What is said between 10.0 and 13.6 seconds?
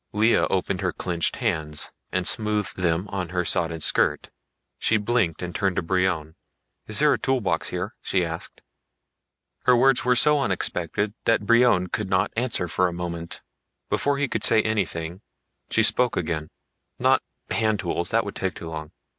were so unexpected that Brion could not answer for a moment.